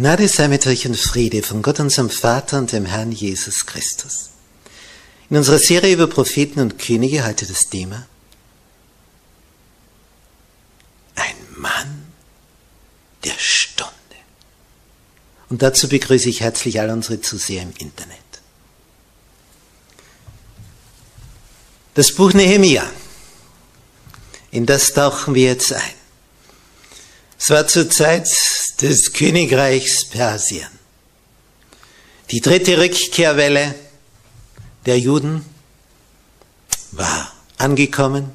[0.00, 4.30] Gnade sei mit euch und Friede von Gott unserem Vater und dem Herrn Jesus Christus.
[5.28, 8.06] In unserer Serie über Propheten und Könige heute das Thema
[11.16, 12.06] Ein Mann
[13.24, 13.92] der Stunde.
[15.50, 18.16] Und dazu begrüße ich herzlich all unsere Zuseher im Internet.
[21.92, 22.90] Das Buch Nehemia,
[24.50, 25.94] in das tauchen wir jetzt ein.
[27.38, 28.28] Es war zur Zeit
[28.80, 30.68] des Königreichs Persien.
[32.30, 33.74] Die dritte Rückkehrwelle
[34.86, 35.44] der Juden
[36.92, 38.30] war angekommen.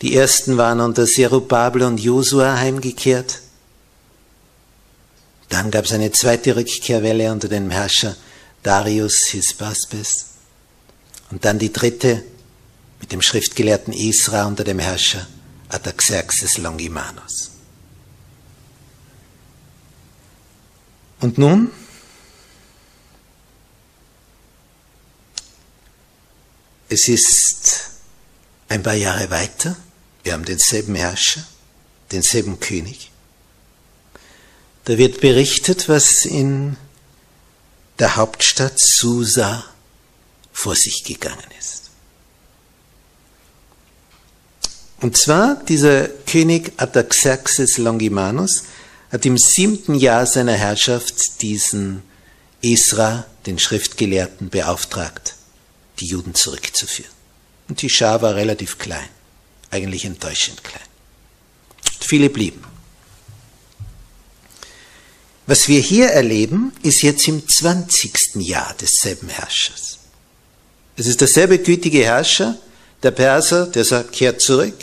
[0.00, 3.40] Die ersten waren unter Zerubabel und Josua heimgekehrt.
[5.48, 8.16] Dann gab es eine zweite Rückkehrwelle unter dem Herrscher
[8.62, 10.26] Darius Hispaspes.
[11.30, 12.24] Und dann die dritte
[13.00, 15.26] mit dem Schriftgelehrten Isra unter dem Herrscher
[15.68, 17.57] Ataxerxes Longimanus.
[21.20, 21.70] Und nun?
[26.88, 27.90] Es ist
[28.68, 29.76] ein paar Jahre weiter.
[30.22, 31.46] Wir haben denselben Herrscher,
[32.12, 33.10] denselben König.
[34.84, 36.76] Da wird berichtet, was in
[37.98, 39.64] der Hauptstadt Susa
[40.52, 41.90] vor sich gegangen ist.
[45.00, 48.64] Und zwar dieser König Ataxerxes Longimanus
[49.10, 52.02] hat im siebten Jahr seiner Herrschaft diesen
[52.62, 55.34] Esra, den Schriftgelehrten, beauftragt,
[56.00, 57.10] die Juden zurückzuführen.
[57.68, 59.08] Und die Schar war relativ klein,
[59.70, 60.82] eigentlich enttäuschend klein.
[62.00, 62.62] Viele blieben.
[65.46, 69.98] Was wir hier erleben, ist jetzt im zwanzigsten Jahr desselben Herrschers.
[70.96, 72.58] Es ist derselbe gütige Herrscher,
[73.02, 74.74] der Perser, der sagt, kehrt zurück,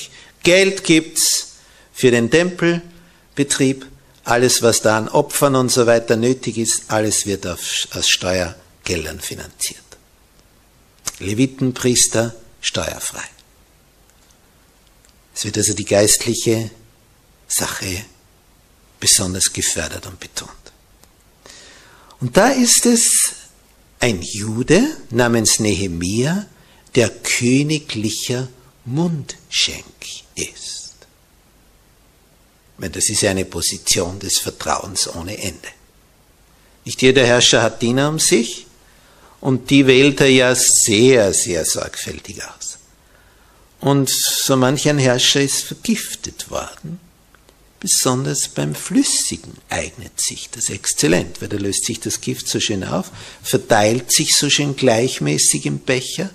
[0.42, 1.56] Geld gibt's
[1.94, 3.86] für den Tempelbetrieb,
[4.26, 9.20] alles, was da an Opfern und so weiter nötig ist, alles wird auf, aus Steuergeldern
[9.20, 9.80] finanziert.
[11.20, 13.24] Leviten, Priester, steuerfrei.
[15.34, 16.72] Es wird also die geistliche
[17.48, 18.06] Sache
[19.00, 20.52] besonders gefördert und betont.
[22.20, 23.36] Und da ist es
[24.00, 26.48] ein Jude namens Nehemia,
[26.96, 28.48] der königlicher
[28.86, 29.86] Mundschenk
[30.36, 30.85] ist.
[32.78, 35.70] Das ist ja eine Position des Vertrauens ohne Ende.
[36.84, 38.68] Nicht jeder Herrscher hat Diener um sich
[39.42, 42.78] und die wählt er ja sehr, sehr sorgfältig aus.
[43.80, 47.00] Und so manch ein Herrscher ist vergiftet worden.
[47.80, 52.84] Besonders beim Flüssigen eignet sich das exzellent, weil da löst sich das Gift so schön
[52.84, 53.12] auf,
[53.44, 56.30] verteilt sich so schön gleichmäßig im Becher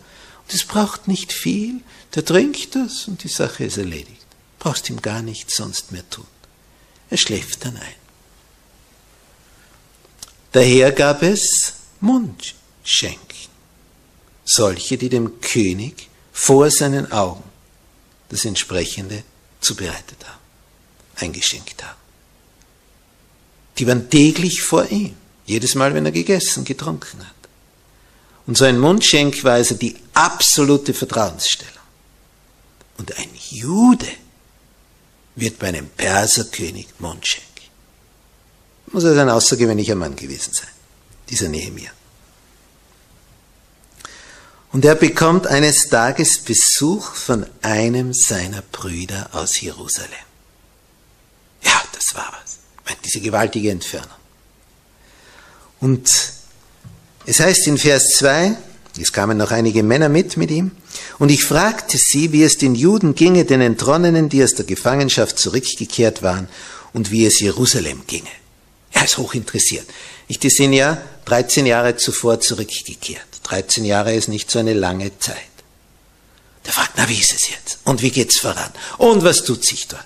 [0.45, 1.81] und es braucht nicht viel.
[2.15, 4.20] Der trinkt das und die Sache ist erledigt
[4.61, 6.27] brauchst ihm gar nichts sonst mehr tun.
[7.09, 7.95] Er schläft dann ein.
[10.53, 13.49] Daher gab es Mundschenken,
[14.45, 17.43] solche, die dem König vor seinen Augen
[18.29, 19.25] das entsprechende
[19.61, 20.39] zubereitet haben,
[21.17, 21.99] eingeschenkt haben.
[23.79, 25.17] Die waren täglich vor ihm,
[25.47, 27.35] jedes Mal, wenn er gegessen, getrunken hat.
[28.47, 31.75] Und so ein Mundschenk war also die absolute Vertrauensstellung.
[32.99, 34.09] Und ein Jude
[35.41, 37.45] wird bei einem Perserkönig Mundschenk.
[38.87, 40.69] Muss also ein außergewöhnlicher Mann gewesen sein,
[41.29, 41.93] dieser Nehemiah.
[44.73, 50.11] Und er bekommt eines Tages Besuch von einem seiner Brüder aus Jerusalem.
[51.63, 52.59] Ja, das war was.
[53.05, 54.11] Diese gewaltige Entfernung.
[55.81, 56.11] Und
[57.25, 58.57] es heißt in Vers 2,
[58.99, 60.73] es kamen noch einige Männer mit mit ihm,
[61.19, 65.39] und ich fragte sie, wie es den Juden ginge, den Entronnenen, die aus der Gefangenschaft
[65.39, 66.49] zurückgekehrt waren,
[66.93, 68.31] und wie es Jerusalem ginge.
[68.93, 69.87] Er ist hochinteressiert.
[70.27, 73.27] Ich, die sind ja 13 Jahre zuvor zurückgekehrt.
[73.45, 75.37] 13 Jahre ist nicht so eine lange Zeit.
[76.67, 77.79] Der fragt, na, wie ist es jetzt?
[77.85, 78.71] Und wie geht's voran?
[78.99, 80.05] Und was tut sich dort?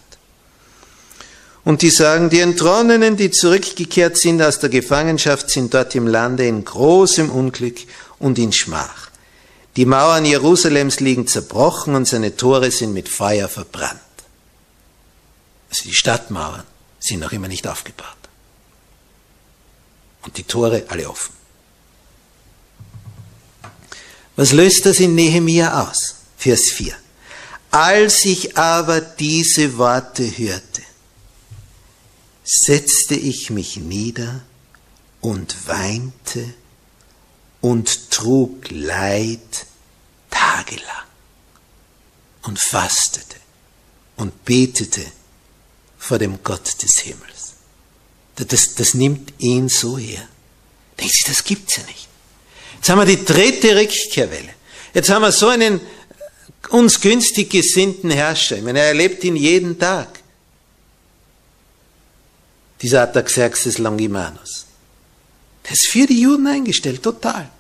[1.65, 6.47] Und die sagen, die Entronnenen, die zurückgekehrt sind aus der Gefangenschaft, sind dort im Lande
[6.47, 7.79] in großem Unglück
[8.25, 9.11] und in Schmach.
[9.77, 14.01] Die Mauern Jerusalems liegen zerbrochen und seine Tore sind mit Feuer verbrannt.
[15.69, 16.65] Also die Stadtmauern
[17.01, 18.17] sind noch immer nicht aufgebaut.
[20.23, 21.35] Und die Tore alle offen.
[24.37, 26.15] Was löst das in Nehemia aus?
[26.39, 26.95] Vers 4.
[27.73, 30.83] Als ich aber diese Worte hörte,
[32.43, 34.41] setzte ich mich nieder
[35.21, 36.55] und weinte
[37.65, 39.65] und trug Leid
[40.29, 41.07] tagelang
[42.43, 43.37] und fastete
[44.17, 45.01] und betete
[45.97, 47.55] vor dem Gott des Himmels.
[48.37, 50.29] Das, das nimmt ihn so her.
[51.01, 52.07] Denkt sich, das gibt's ja nicht.
[52.75, 54.51] Jetzt haben wir die dritte Rückkehrwelle.
[54.93, 55.81] Jetzt haben wir so einen
[56.69, 58.59] uns günstig gesinnten Herrscher.
[58.59, 60.21] Ich meine, er erlebt ihn jeden Tag.
[62.83, 64.67] Dieser Artaxerxes Longimanus.
[65.65, 67.51] Der ist für die Juden eingestellt, total.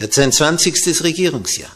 [0.00, 1.04] Er hat sein 20.
[1.04, 1.70] Regierungsjahr.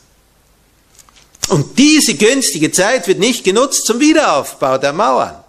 [1.51, 5.45] Und diese günstige Zeit wird nicht genutzt zum Wiederaufbau der Mauern.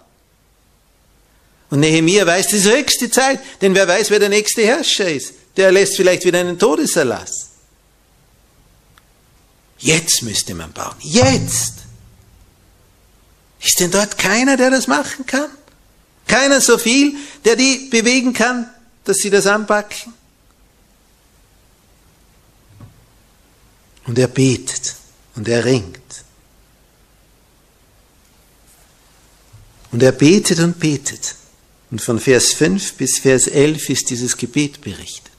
[1.70, 5.32] Und Nehemiah weiß, das ist höchste Zeit, denn wer weiß, wer der nächste Herrscher ist
[5.56, 7.48] der lässt vielleicht wieder einen Todeserlass.
[9.78, 10.96] Jetzt müsste man bauen.
[11.00, 11.74] Jetzt!
[13.60, 15.50] Ist denn dort keiner, der das machen kann?
[16.26, 18.70] Keiner so viel, der die bewegen kann,
[19.04, 20.14] dass sie das anpacken?
[24.06, 24.96] Und er betet
[25.34, 26.24] und er ringt.
[29.92, 31.34] Und er betet und betet.
[31.90, 35.32] Und von Vers 5 bis Vers 11 ist dieses Gebet berichtet.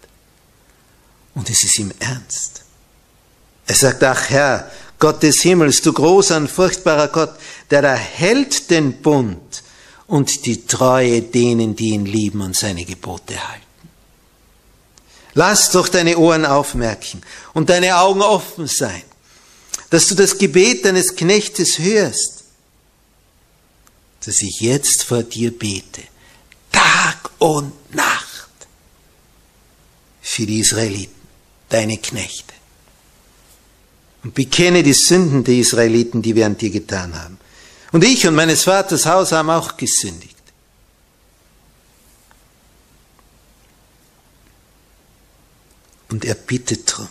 [1.36, 2.64] Und es ist ihm ernst.
[3.68, 7.36] Er sagt, ach Herr, Gott des Himmels, du großer und furchtbarer Gott,
[7.70, 9.64] der erhält den Bund
[10.08, 13.67] und die Treue denen, die ihn lieben und seine Gebote halten.
[15.38, 17.22] Lass doch deine Ohren aufmerken
[17.54, 19.04] und deine Augen offen sein,
[19.92, 22.44] dass du das Gebet deines Knechtes hörst,
[24.26, 26.02] dass ich jetzt vor dir bete,
[26.72, 28.50] Tag und Nacht
[30.24, 31.14] für die Israeliten
[31.70, 32.56] deine Knechte.
[34.24, 37.38] Und bekenne die Sünden der Israeliten, die wir an dir getan haben.
[37.92, 40.37] Und ich und meines Vaters Haus haben auch gesündigt.
[46.10, 47.10] Und er bittet darum,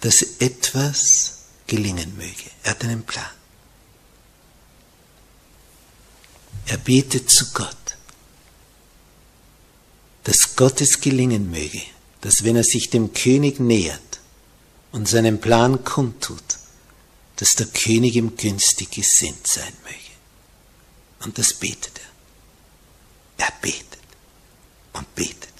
[0.00, 2.50] dass etwas gelingen möge.
[2.62, 3.24] Er hat einen Plan.
[6.66, 7.86] Er betet zu Gott
[10.26, 11.82] dass Gottes gelingen möge,
[12.20, 14.18] dass wenn er sich dem König nähert
[14.90, 16.58] und seinen Plan kundtut,
[17.36, 19.96] dass der König ihm günstig gesinnt sein möge.
[21.20, 21.92] Und das betet
[23.38, 23.46] er.
[23.46, 24.00] Er betet
[24.94, 25.55] und betet.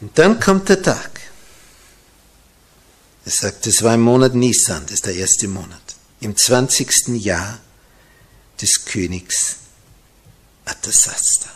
[0.00, 1.20] Und dann kommt der Tag.
[3.24, 5.82] Er sagt, es war im Monat Nisan, das ist der erste Monat,
[6.20, 7.08] im 20.
[7.22, 7.58] Jahr
[8.60, 9.56] des Königs
[10.64, 11.50] Atasasta.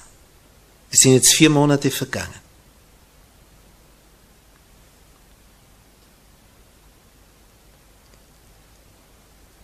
[0.90, 2.42] Es sind jetzt vier Monate vergangen.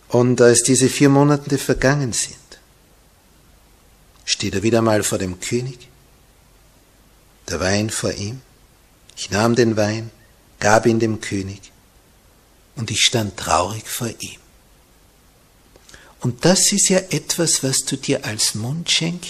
[0.09, 2.37] Und als diese vier Monate vergangen sind,
[4.25, 5.87] steht er wieder mal vor dem König,
[7.47, 8.41] der Wein vor ihm.
[9.19, 10.11] Ich nahm den Wein,
[10.61, 11.73] gab ihn dem König
[12.77, 14.39] und ich stand traurig vor ihm.
[16.21, 19.21] Und das ist ja etwas, was du dir als Mundschenk,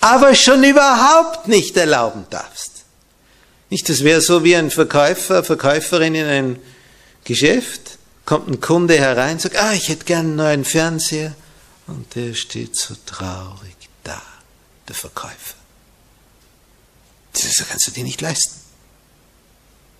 [0.00, 2.84] aber schon überhaupt nicht erlauben darfst.
[3.70, 6.58] Nicht, das wäre so wie ein Verkäufer, Verkäuferin in ein
[7.24, 11.34] Geschäft, kommt ein Kunde herein, sagt, ah, ich hätte gern einen neuen Fernseher.
[11.86, 14.20] Und der steht so traurig da,
[14.86, 15.56] der Verkäufer.
[17.32, 18.67] Das kannst du dir nicht leisten.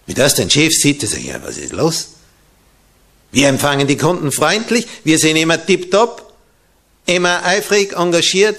[0.08, 2.08] Wie das dein Chef sieht, der sagt, ja, was ist los?
[3.30, 6.32] Wir empfangen die Kunden freundlich, wir sind immer tiptop,
[7.04, 8.58] immer eifrig, engagiert,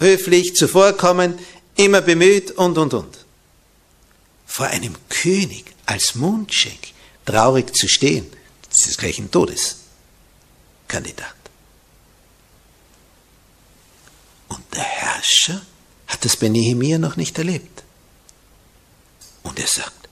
[0.00, 1.38] höflich, zuvorkommen,
[1.76, 3.18] immer bemüht und, und, und.
[4.46, 6.80] Vor einem König als Mundschenk
[7.26, 8.26] traurig zu stehen,
[8.70, 11.34] das ist gleich ein Todeskandidat.
[14.48, 15.60] Und der Herrscher
[16.06, 17.82] hat das bei Nehemiah noch nicht erlebt.
[19.42, 20.03] Und er sagt,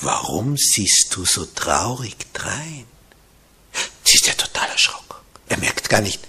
[0.00, 2.86] warum siehst du so traurig drein?
[4.04, 5.16] Sie ist ja total erschrocken.
[5.48, 6.20] Er merkt gar nicht,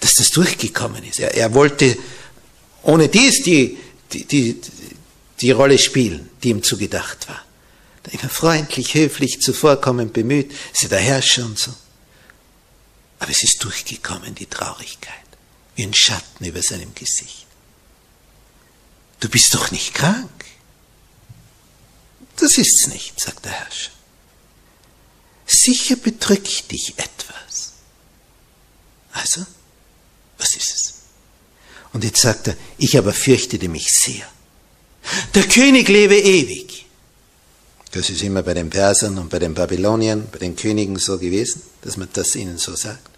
[0.00, 1.18] dass das durchgekommen ist.
[1.18, 1.96] Er, er wollte
[2.82, 3.78] ohne dies die,
[4.12, 4.60] die, die,
[5.40, 7.44] die Rolle spielen, die ihm zugedacht war.
[8.10, 11.72] Immer freundlich, höflich, zuvorkommend, bemüht, ist ja der Herrscher und so.
[13.18, 15.14] Aber es ist durchgekommen, die Traurigkeit,
[15.74, 17.46] wie ein Schatten über seinem Gesicht.
[19.20, 20.30] Du bist doch nicht krank.
[22.40, 23.90] Das ist's nicht, sagt der Herrscher.
[25.46, 27.72] Sicher bedrückt dich etwas.
[29.12, 29.44] Also,
[30.36, 30.94] was ist es?
[31.92, 34.26] Und jetzt sagt er, ich aber fürchtete mich sehr.
[35.34, 36.86] Der König lebe ewig.
[37.92, 41.62] Das ist immer bei den Persern und bei den Babyloniern, bei den Königen so gewesen,
[41.80, 43.08] dass man das ihnen so sagt.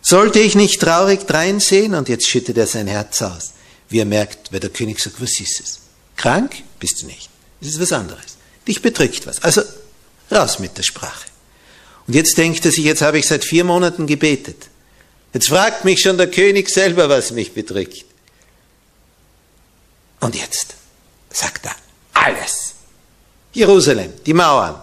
[0.00, 1.94] Sollte ich nicht traurig dreinsehen?
[1.94, 3.54] Und jetzt schüttet er sein Herz aus.
[3.88, 5.80] Wie er merkt, weil der König sagt, was ist es?
[6.16, 7.28] Krank bist du nicht.
[7.66, 8.36] Das ist was anderes.
[8.66, 9.42] Dich bedrückt was.
[9.42, 9.62] Also
[10.30, 11.26] raus mit der Sprache.
[12.06, 14.68] Und jetzt denkt er sich, jetzt habe ich seit vier Monaten gebetet.
[15.32, 18.04] Jetzt fragt mich schon der König selber, was mich bedrückt.
[20.20, 20.74] Und jetzt
[21.30, 21.74] sagt er
[22.12, 22.74] alles.
[23.52, 24.80] Jerusalem, die Mauern.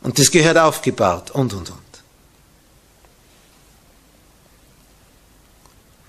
[0.00, 1.78] Und das gehört aufgebaut und, und, und.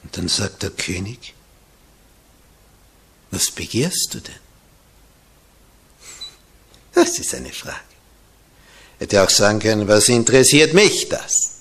[0.02, 1.36] Und dann sagt der König,
[3.30, 4.43] was begehrst du denn?
[6.94, 7.78] Das ist eine Frage.
[9.00, 11.52] Hätte auch sagen können, was interessiert mich das?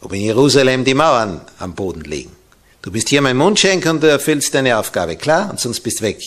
[0.00, 2.34] Ob in Jerusalem die Mauern am Boden liegen.
[2.82, 5.50] Du bist hier mein Mundschenk und du erfüllst deine Aufgabe, klar?
[5.50, 6.22] Und sonst bist weg.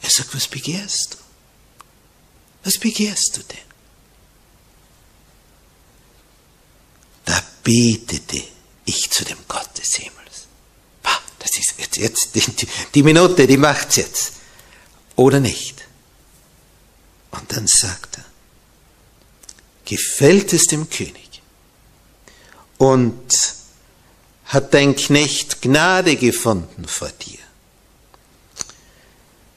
[0.00, 1.18] Er sagt, was begehrst du?
[2.64, 3.58] Was begehrst du denn?
[7.26, 8.42] Da betete
[8.86, 10.20] ich zu dem Gott des Himmels.
[11.40, 14.32] Das ist jetzt, jetzt die, die Minute, die macht's jetzt.
[15.16, 15.79] Oder nicht?
[17.30, 18.24] Und dann sagt er,
[19.84, 21.42] gefällt es dem König
[22.78, 23.54] und
[24.46, 27.38] hat dein Knecht Gnade gefunden vor dir.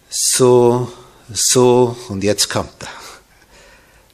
[0.09, 0.91] So,
[1.31, 2.89] so, und jetzt kommt er.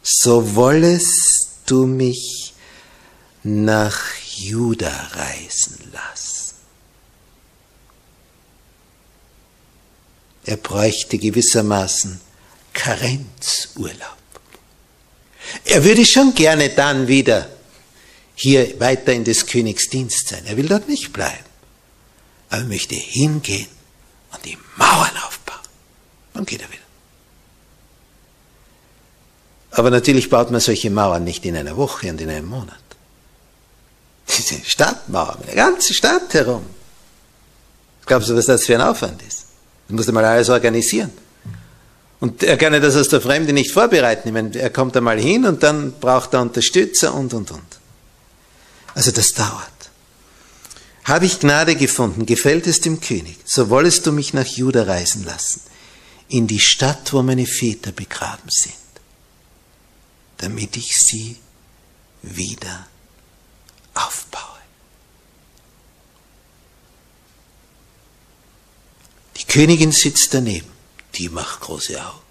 [0.01, 2.53] So wollest du mich
[3.43, 3.99] nach
[4.35, 6.55] Juda reisen lassen.
[10.45, 12.19] Er bräuchte gewissermaßen
[12.73, 14.17] Karenzurlaub.
[15.65, 17.49] Er würde schon gerne dann wieder
[18.35, 20.45] hier weiter in des Königs Dienst sein.
[20.45, 21.45] Er will dort nicht bleiben.
[22.49, 23.67] Aber er möchte hingehen
[24.31, 25.59] und die Mauern aufbauen.
[26.33, 26.79] Dann geht er wieder.
[29.71, 32.77] Aber natürlich baut man solche Mauern nicht in einer Woche und in einem Monat.
[34.27, 36.65] Diese Stadtmauern, eine ganze Stadt herum.
[38.05, 39.45] Glaubst du, was das für ein Aufwand ist?
[39.87, 41.11] Das musst du mal alles organisieren.
[42.19, 44.27] Und er kann ja das aus der Fremde nicht vorbereiten.
[44.27, 47.79] Ich meine, er kommt einmal hin und dann braucht er Unterstützer und, und, und.
[48.93, 49.71] Also das dauert.
[51.05, 55.23] Habe ich Gnade gefunden, gefällt es dem König, so wollest du mich nach Juda reisen
[55.23, 55.61] lassen,
[56.27, 58.75] in die Stadt, wo meine Väter begraben sind,
[60.37, 61.37] damit ich sie
[62.21, 62.87] wieder
[63.95, 64.43] aufbaue.
[69.37, 70.69] Die Königin sitzt daneben,
[71.15, 72.21] die macht große Augen.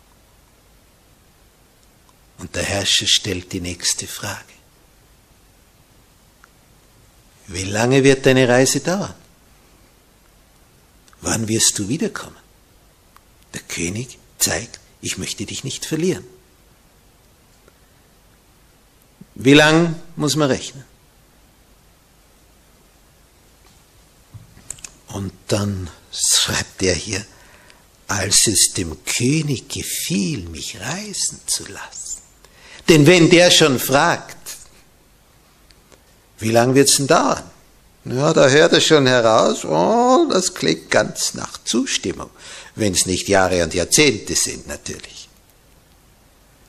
[2.39, 4.45] Und der Herrscher stellt die nächste Frage.
[7.49, 9.15] Wie lange wird deine Reise dauern?
[11.21, 12.37] Wann wirst du wiederkommen?
[13.55, 16.25] Der König zeigt, ich möchte dich nicht verlieren.
[19.35, 20.85] Wie lang muss man rechnen?
[25.09, 27.25] Und dann schreibt er hier,
[28.09, 32.23] als es dem König gefiel, mich reisen zu lassen.
[32.89, 34.37] Denn wenn der schon fragt,
[36.39, 37.51] wie lange wird's denn dauern?
[38.05, 42.31] Ja, da hört er schon heraus, oh, das klingt ganz nach Zustimmung,
[42.75, 45.29] wenn es nicht Jahre und Jahrzehnte sind natürlich.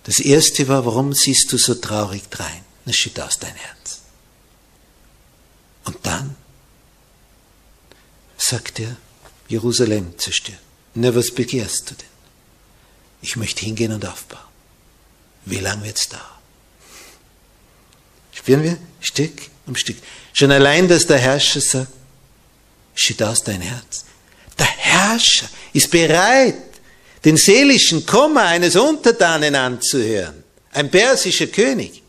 [0.03, 2.65] Das erste war, warum siehst du so traurig drein?
[2.85, 3.99] Das schütt aus dein Herz.
[5.85, 6.35] Und dann
[8.37, 8.97] sagt er,
[9.47, 10.68] Jerusalem zerstören.
[11.01, 12.07] Na, was begehrst du denn?
[13.21, 14.41] Ich möchte hingehen und aufbauen.
[15.45, 16.23] Wie lange wird's dauern?
[18.33, 18.77] Spüren wir?
[18.99, 19.95] Stück um Stück.
[20.33, 21.93] Schon allein, dass der Herrscher sagt,
[22.95, 24.03] schütt aus dein Herz.
[24.57, 26.55] Der Herrscher ist bereit,
[27.23, 30.43] den seelischen Kummer eines Untertanen anzuhören.
[30.73, 32.03] Ein persischer König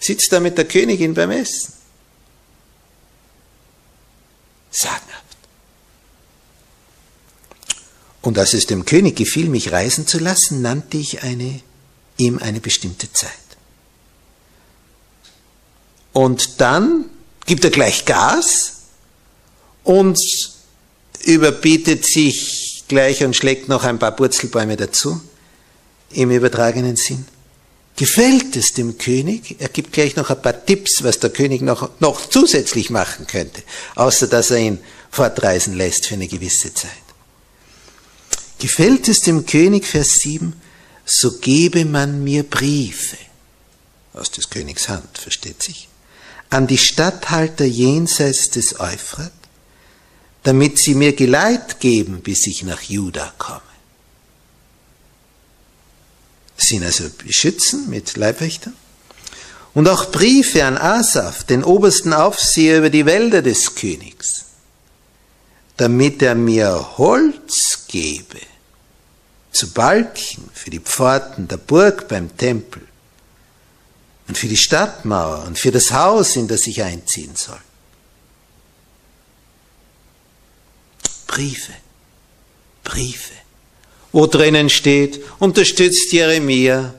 [0.00, 1.72] sitzt da mit der Königin beim Essen.
[4.70, 5.27] Sagenhaft.
[8.28, 11.62] Und als es dem König gefiel, mich reisen zu lassen, nannte ich eine,
[12.18, 13.30] ihm eine bestimmte Zeit.
[16.12, 17.06] Und dann
[17.46, 18.80] gibt er gleich Gas
[19.82, 20.18] und
[21.24, 25.22] überbietet sich gleich und schlägt noch ein paar Purzelbäume dazu,
[26.10, 27.24] im übertragenen Sinn.
[27.96, 29.56] Gefällt es dem König?
[29.58, 33.62] Er gibt gleich noch ein paar Tipps, was der König noch, noch zusätzlich machen könnte,
[33.94, 34.80] außer dass er ihn
[35.10, 37.07] fortreisen lässt für eine gewisse Zeit.
[38.58, 40.52] Gefällt es dem König, Vers 7,
[41.04, 43.16] so gebe man mir Briefe.
[44.12, 45.88] Aus des Königs Hand, versteht sich,
[46.50, 49.32] an die Statthalter jenseits des Euphrat,
[50.42, 53.62] damit sie mir Geleit geben, bis ich nach Juda komme.
[56.56, 58.74] Sind also Beschützen mit Leibwächtern.
[59.74, 64.46] Und auch Briefe an Asaf, den obersten Aufseher über die Wälder des Königs,
[65.76, 68.40] damit er mir Holz gebe
[69.52, 72.86] zu Balken für die Pforten der Burg beim Tempel
[74.28, 77.60] und für die Stadtmauer und für das Haus, in das ich einziehen soll.
[81.26, 81.72] Briefe,
[82.84, 83.38] Briefe
[84.12, 86.94] wo drinnen steht, unterstützt Jeremia,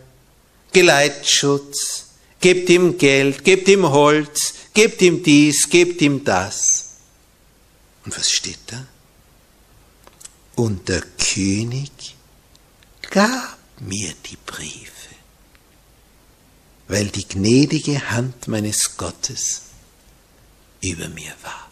[0.72, 2.06] Geleitschutz,
[2.40, 6.96] gebt ihm Geld, gebt ihm Holz, gebt ihm dies, gebt ihm das.
[8.06, 8.86] Und was steht da?
[10.56, 12.16] Und der König
[13.10, 15.16] gab mir die Briefe,
[16.88, 19.64] weil die gnädige Hand meines Gottes
[20.82, 21.70] über mir war.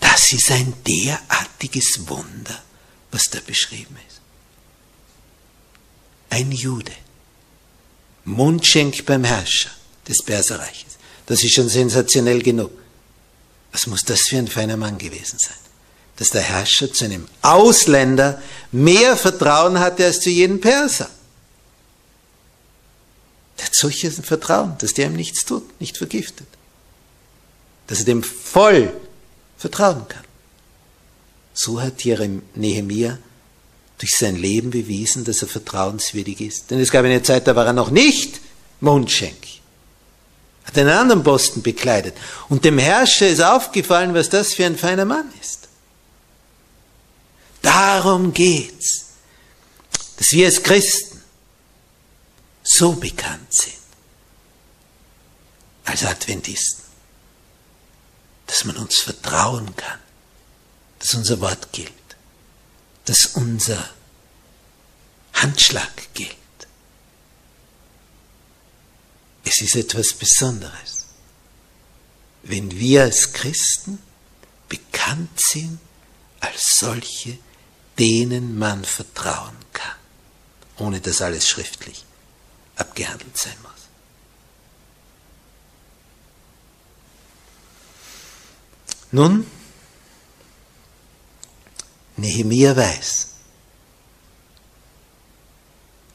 [0.00, 2.62] Das ist ein derartiges Wunder
[3.10, 4.20] was da beschrieben ist.
[6.30, 6.92] Ein Jude,
[8.24, 9.70] Mundschenk beim Herrscher
[10.06, 10.98] des Perserreiches.
[11.26, 12.70] Das ist schon sensationell genug.
[13.72, 15.56] Was muss das für ein feiner Mann gewesen sein?
[16.18, 21.08] Dass der Herrscher zu einem Ausländer mehr Vertrauen hatte als zu jedem Perser.
[23.58, 26.46] Der hat solches Vertrauen, dass der ihm nichts tut, nicht vergiftet.
[27.86, 28.92] Dass er dem voll
[29.56, 30.24] vertrauen kann.
[31.54, 32.04] So hat
[32.54, 33.18] Nehemia
[33.98, 36.70] durch sein Leben bewiesen, dass er vertrauenswürdig ist.
[36.70, 38.40] Denn es gab eine Zeit, da war er noch nicht
[38.80, 39.36] Mundschenk.
[40.64, 42.14] Hat einen anderen Posten bekleidet.
[42.48, 45.57] Und dem Herrscher ist aufgefallen, was das für ein feiner Mann ist.
[47.68, 49.04] Darum geht's,
[50.16, 51.22] dass wir als Christen
[52.62, 53.74] so bekannt sind,
[55.84, 56.84] als Adventisten,
[58.46, 60.00] dass man uns vertrauen kann
[60.98, 61.92] dass unser Wort gilt,
[63.04, 63.90] dass unser
[65.34, 66.34] Handschlag gilt.
[69.44, 71.06] Es ist etwas Besonderes,
[72.42, 73.98] wenn wir als Christen
[74.68, 75.78] bekannt sind
[76.40, 77.38] als solche,
[77.98, 79.96] denen man vertrauen kann,
[80.76, 82.04] ohne dass alles schriftlich
[82.76, 83.72] abgehandelt sein muss.
[89.10, 89.46] Nun,
[92.16, 93.28] Nehemiah weiß,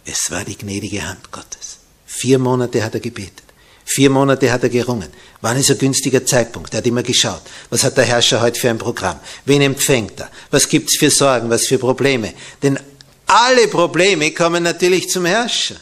[0.06, 1.80] es war die gnädige Hand Gottes.
[2.06, 3.53] Vier Monate hat er gebetet.
[3.86, 5.10] Vier Monate hat er gerungen.
[5.42, 6.74] Wann ist ein günstiger Zeitpunkt?
[6.74, 7.42] Er hat immer geschaut.
[7.70, 9.20] Was hat der Herrscher heute für ein Programm?
[9.46, 10.32] Wen empfängt er?
[10.52, 11.50] Was gibt's für Sorgen?
[11.50, 12.34] Was für Probleme?
[12.62, 12.80] Denn
[13.28, 15.76] alle Probleme kommen natürlich zum Herrscher.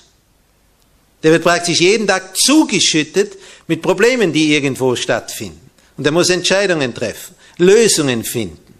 [1.22, 3.38] Der wird praktisch jeden Tag zugeschüttet
[3.68, 5.70] mit Problemen, die irgendwo stattfinden.
[5.98, 8.74] Und er muss Entscheidungen treffen, Lösungen finden.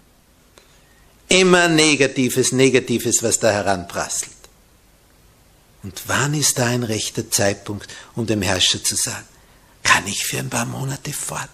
[1.28, 4.41] Immer Negatives, Negatives, was da heranprasselt.
[5.82, 9.26] Und wann ist da ein rechter Zeitpunkt, um dem Herrscher zu sagen,
[9.82, 11.48] kann ich für ein paar Monate fort?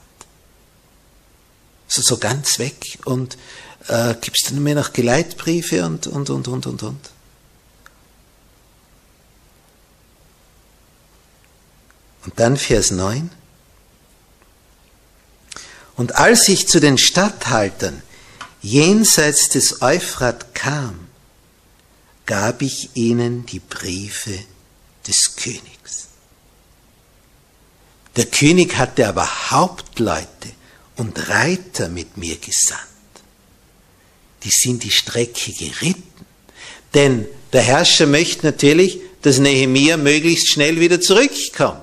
[1.87, 3.38] So, so ganz weg und
[3.87, 7.11] äh, gibst du mir noch Geleitbriefe und, und, und, und, und, und.
[12.25, 13.31] Und dann Vers 9.
[15.97, 18.03] Und als ich zu den Statthaltern
[18.61, 21.08] jenseits des Euphrat kam,
[22.29, 24.38] gab ich ihnen die Briefe
[25.07, 26.09] des Königs.
[28.17, 30.51] Der König hatte aber Hauptleute
[30.97, 32.83] und Reiter mit mir gesandt.
[34.45, 36.27] die sind die Strecke geritten.
[36.95, 41.81] Denn der Herrscher möchte natürlich, dass Nehemia möglichst schnell wieder zurückkommt.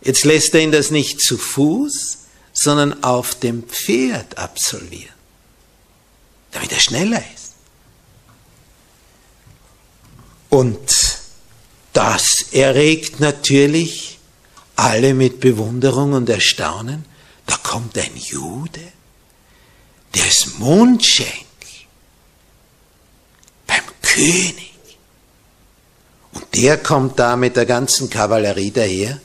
[0.00, 2.18] Jetzt lässt er ihn das nicht zu Fuß,
[2.52, 5.14] sondern auf dem Pferd absolvieren,
[6.52, 7.33] damit er schneller ist.
[10.54, 11.18] Und
[11.92, 14.20] das erregt natürlich
[14.76, 17.04] alle mit Bewunderung und Erstaunen.
[17.44, 18.92] Da kommt ein Jude,
[20.14, 21.44] der ist Mundschenk
[23.66, 24.74] beim König.
[26.34, 29.20] Und der kommt da mit der ganzen Kavallerie daher.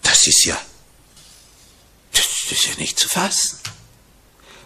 [0.00, 0.58] Das ist ja,
[2.12, 3.58] das, das ist ja nicht zu fassen.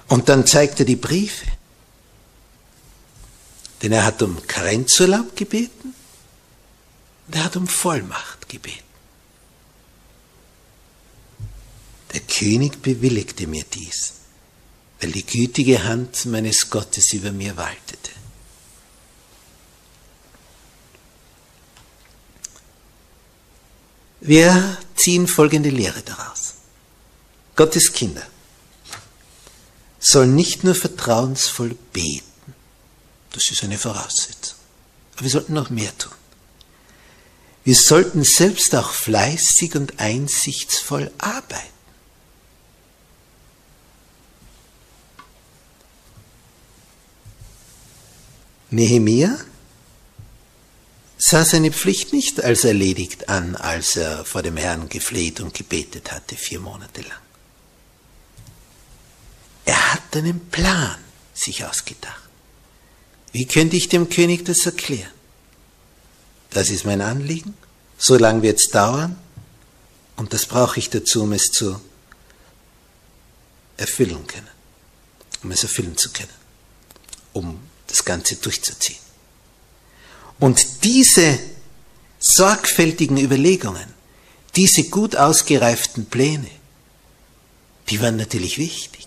[0.07, 1.47] Und dann zeigt er die Briefe.
[3.83, 5.95] Denn er hat um Karenzurlaub gebeten
[7.27, 8.85] und er hat um Vollmacht gebeten.
[12.13, 14.15] Der König bewilligte mir dies,
[15.01, 18.11] weil die gütige Hand meines Gottes über mir waltete.
[24.21, 26.55] Wir ziehen folgende Lehre daraus.
[27.57, 28.27] Gottes Kinder
[29.99, 32.30] sollen nicht nur vertrauensvoll beten,
[33.33, 34.59] das ist eine Voraussetzung,
[35.15, 36.13] aber wir sollten noch mehr tun.
[37.65, 41.81] Wir sollten selbst auch fleißig und einsichtsvoll arbeiten.
[48.71, 49.37] Nehemia
[51.19, 56.13] sah seine Pflicht nicht als erledigt an, als er vor dem Herrn gefleht und gebetet
[56.13, 57.19] hatte, vier Monate lang.
[59.65, 60.99] Er hat einen Plan
[61.35, 62.30] sich ausgedacht.
[63.33, 65.13] Wie könnte ich dem König das erklären?
[66.51, 67.55] Das ist mein Anliegen,
[67.97, 69.17] so lange wird es dauern
[70.17, 71.81] und das brauche ich dazu, um es zu
[73.77, 74.49] erfüllen können,
[75.43, 76.29] um es erfüllen zu können,
[77.33, 78.99] um das Ganze durchzuziehen.
[80.41, 81.39] Und diese
[82.19, 83.95] sorgfältigen Überlegungen,
[84.57, 86.51] diese gut ausgereiften Pläne,
[87.89, 89.07] die waren natürlich wichtig.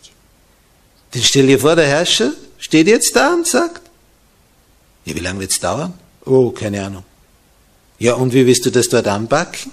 [1.14, 3.83] Denn stell dir vor, der Herrscher steht jetzt da und sagt,
[5.06, 5.94] ja, wie lange wird es dauern?
[6.26, 7.04] Oh, keine Ahnung.
[8.00, 9.72] Ja, und wie willst du das dort anpacken?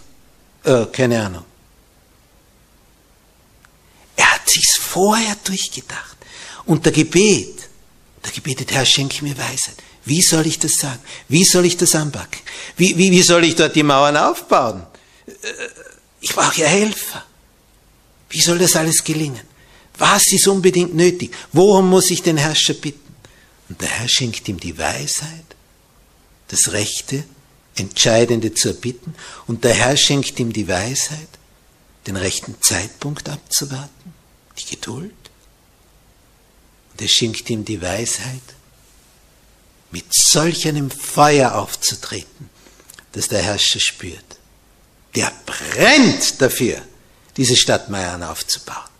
[0.64, 1.44] Äh, keine Ahnung.
[4.16, 6.16] Er hat sich's vorher durchgedacht.
[6.66, 7.68] Und der Gebet,
[8.24, 9.76] der gebetet, Herr, schenke mir Weisheit.
[10.04, 11.00] Wie soll ich das sagen?
[11.28, 12.40] Wie soll ich das anpacken?
[12.76, 14.82] Wie, wie, wie soll ich dort die Mauern aufbauen?
[15.26, 15.32] Äh,
[16.20, 17.24] ich brauche ja Helfer.
[18.28, 19.40] Wie soll das alles gelingen?
[19.98, 21.34] Was ist unbedingt nötig?
[21.52, 23.09] Worum muss ich den Herrscher bitten?
[23.70, 25.44] Und der Herr schenkt ihm die Weisheit,
[26.48, 27.24] das Rechte,
[27.76, 29.14] Entscheidende zu erbitten.
[29.46, 31.28] Und der Herr schenkt ihm die Weisheit,
[32.08, 34.12] den rechten Zeitpunkt abzuwarten,
[34.58, 35.14] die Geduld.
[36.90, 38.42] Und er schenkt ihm die Weisheit,
[39.92, 42.50] mit solch einem Feuer aufzutreten,
[43.12, 44.24] dass der Herrscher spürt.
[45.14, 46.82] Der brennt dafür,
[47.36, 48.90] diese Stadtmauern aufzubauen.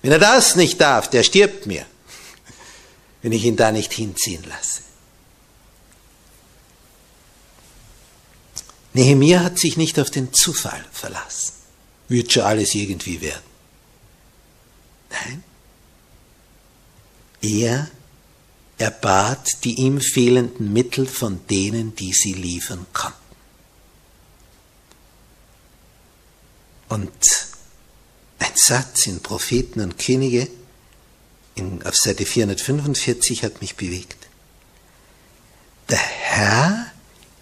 [0.00, 1.84] Wenn er das nicht darf, der stirbt mir,
[3.22, 4.82] wenn ich ihn da nicht hinziehen lasse.
[8.94, 11.52] Nehemiah hat sich nicht auf den Zufall verlassen.
[12.08, 13.42] Wird schon alles irgendwie werden.
[15.10, 15.44] Nein.
[17.40, 17.90] Er
[18.78, 23.18] er bat die ihm fehlenden Mittel von denen, die sie liefern konnten.
[26.88, 27.48] Und
[28.38, 30.48] ein Satz in Propheten und Könige
[31.58, 34.16] in, auf Seite 445 hat mich bewegt.
[35.88, 36.92] Der Herr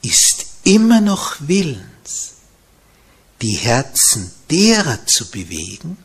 [0.03, 2.35] ist immer noch willens,
[3.43, 5.99] die Herzen derer zu bewegen,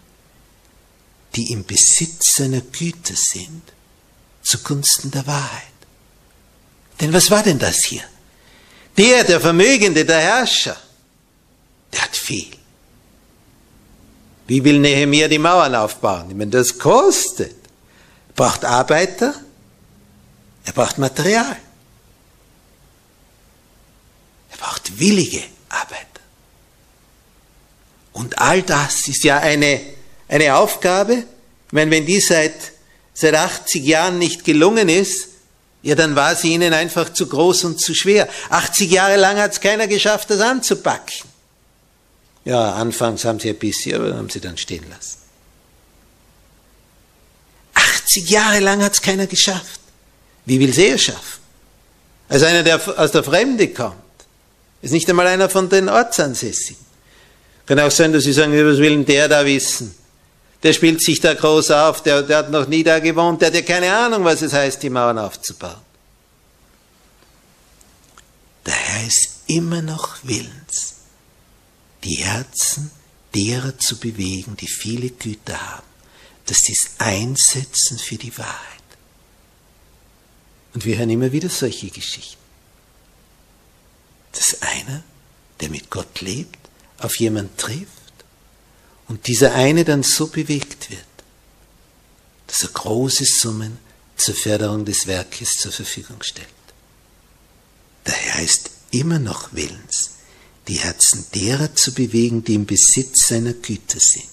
[1.36, 3.62] die im Besitz seiner Güter sind
[4.42, 5.62] zugunsten der Wahrheit.
[7.00, 8.04] Denn was war denn das hier?
[8.98, 10.78] Der, der Vermögende, der Herrscher,
[11.94, 12.52] der hat viel.
[14.48, 16.30] Wie will Nehemiah die Mauern aufbauen?
[16.30, 17.56] Ich meine, das kostet.
[18.32, 19.36] Er braucht Arbeiter,
[20.64, 21.58] er braucht Material.
[24.52, 26.06] Er braucht willige Arbeiter.
[28.14, 29.82] Und all das ist ja eine,
[30.28, 31.26] eine Aufgabe.
[31.68, 32.54] Ich meine, wenn die seit
[33.14, 35.28] seit 80 Jahren nicht gelungen ist,
[35.84, 38.30] ja, dann war sie ihnen einfach zu groß und zu schwer.
[38.50, 41.28] 80 Jahre lang hat es keiner geschafft, das anzupacken.
[42.46, 45.21] Ja, anfangs haben sie ein bisschen, aber haben sie dann stehen lassen.
[48.12, 49.80] 80 Jahre lang hat es keiner geschafft.
[50.46, 51.42] Wie will es schaffen?
[52.30, 53.96] Als einer, der aus der Fremde kommt.
[54.82, 56.86] Ist nicht einmal einer von den Ortsansässigen.
[57.66, 59.96] Kann auch sein, dass sie sagen, was will denn der da wissen?
[60.64, 63.56] der spielt sich da groß auf, der, der hat noch nie da gewohnt, der hat
[63.56, 65.82] ja keine Ahnung, was es heißt, die Mauern aufzubauen.
[68.66, 70.96] Der Herr ist immer noch willens,
[72.04, 72.92] die Herzen
[73.34, 75.88] derer zu bewegen, die viele Güter haben,
[76.46, 78.82] dass sie es einsetzen für die Wahrheit.
[80.74, 82.42] Und wir hören immer wieder solche Geschichten.
[84.32, 85.04] Dass einer,
[85.60, 86.58] der mit Gott lebt,
[87.00, 87.88] auf jemanden trifft
[89.08, 91.06] und dieser eine dann so bewegt wird,
[92.48, 93.78] dass er große Summen
[94.16, 96.48] zur Förderung des Werkes zur Verfügung stellt.
[98.06, 100.12] Der Herr ist immer noch willens,
[100.68, 104.30] die Herzen derer zu bewegen, die im Besitz seiner Güter sind,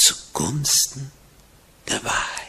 [0.00, 1.10] zugunsten
[1.88, 2.40] der Wahrheit.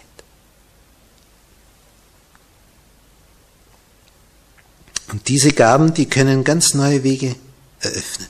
[5.12, 7.36] Und diese Gaben, die können ganz neue Wege
[7.82, 8.28] eröffnen.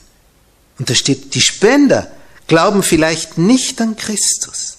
[0.78, 2.10] Und da steht, die Spender
[2.48, 4.78] glauben vielleicht nicht an Christus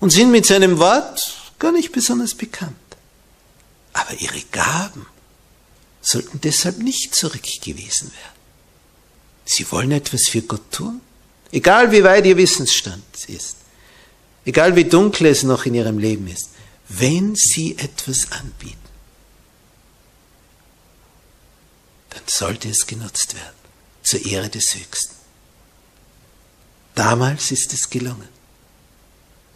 [0.00, 2.74] und sind mit seinem Wort gar nicht besonders bekannt.
[3.92, 5.06] Aber ihre Gaben
[6.00, 8.40] sollten deshalb nicht zurückgewiesen werden.
[9.44, 11.00] Sie wollen etwas für Gott tun,
[11.52, 13.56] egal wie weit ihr Wissensstand ist,
[14.50, 16.50] egal wie dunkel es noch in ihrem Leben ist,
[16.88, 18.76] wenn sie etwas anbieten,
[22.10, 23.60] dann sollte es genutzt werden
[24.02, 25.14] zur Ehre des Höchsten.
[26.96, 28.28] Damals ist es gelungen.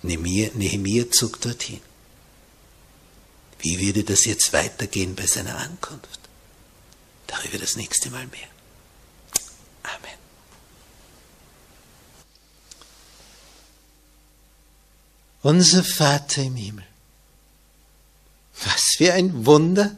[0.02, 1.80] Nehemiah, zog dorthin.
[3.58, 6.20] Wie würde das jetzt weitergehen bei seiner Ankunft?
[7.26, 8.50] Darüber das nächste Mal mehr.
[9.82, 10.23] Amen.
[15.44, 16.84] Unser Vater im Himmel.
[18.64, 19.94] Was für ein Wunder,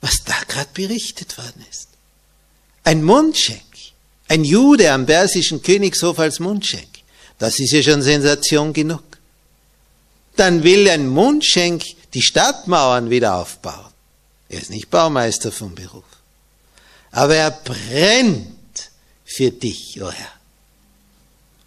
[0.00, 1.88] was da gerade berichtet worden ist.
[2.84, 3.60] Ein Mundschenk,
[4.28, 6.88] ein Jude am persischen Königshof als Mundschenk.
[7.38, 9.02] Das ist ja schon Sensation genug.
[10.36, 11.82] Dann will ein Mundschenk
[12.14, 13.92] die Stadtmauern wieder aufbauen.
[14.48, 16.04] Er ist nicht Baumeister vom Beruf
[17.16, 18.90] aber er brennt
[19.24, 20.32] für dich, o oh Herr.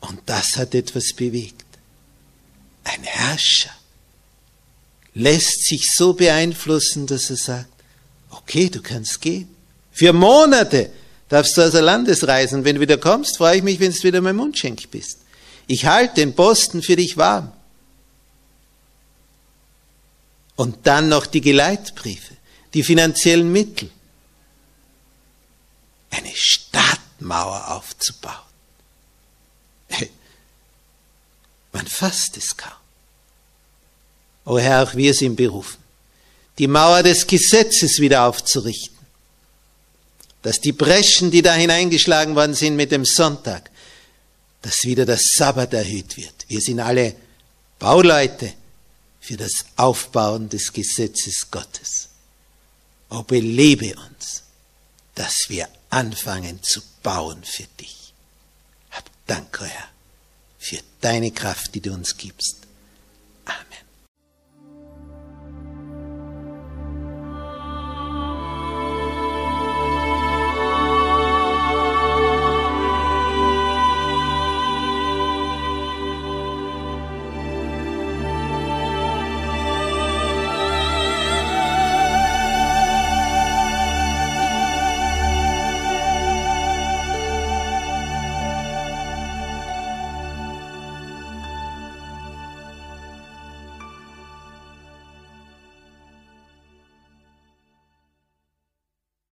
[0.01, 1.65] Und das hat etwas bewegt.
[2.83, 3.71] Ein Herrscher
[5.13, 7.69] lässt sich so beeinflussen, dass er sagt,
[8.29, 9.53] okay, du kannst gehen.
[9.91, 10.91] Für Monate
[11.27, 12.63] darfst du außer Landes reisen.
[12.63, 15.19] Wenn du wieder kommst, freue ich mich, wenn du wieder mein Mundschenk bist.
[15.67, 17.51] Ich halte den Posten für dich warm.
[20.55, 22.35] Und dann noch die Geleitbriefe,
[22.73, 23.89] die finanziellen Mittel
[26.09, 28.35] eine Stadtmauer aufzubauen.
[31.71, 32.71] Man fasst es kaum.
[34.45, 35.77] O Herr, auch wir sind berufen,
[36.57, 38.97] die Mauer des Gesetzes wieder aufzurichten.
[40.41, 43.69] Dass die Breschen, die da hineingeschlagen worden sind mit dem Sonntag,
[44.61, 46.33] dass wieder das Sabbat erhöht wird.
[46.47, 47.15] Wir sind alle
[47.77, 48.53] Bauleute
[49.19, 52.09] für das Aufbauen des Gesetzes Gottes.
[53.09, 54.43] O belebe uns,
[55.15, 58.13] dass wir anfangen zu bauen für dich.
[58.91, 59.89] Hab Dank, Herr,
[60.59, 62.67] für deine Kraft, die du uns gibst.